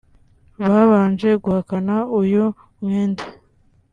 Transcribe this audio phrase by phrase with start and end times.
[0.67, 2.43] Babanje guhakana uyu
[2.81, 3.23] mwenda